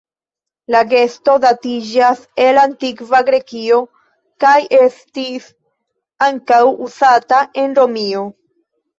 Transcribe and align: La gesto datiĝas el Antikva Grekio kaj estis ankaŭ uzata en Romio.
La 0.75 0.79
gesto 0.91 1.33
datiĝas 1.41 2.21
el 2.45 2.59
Antikva 2.61 3.19
Grekio 3.27 3.77
kaj 4.45 4.53
estis 4.77 5.45
ankaŭ 6.29 6.63
uzata 6.87 7.43
en 7.65 7.77
Romio. 7.81 8.25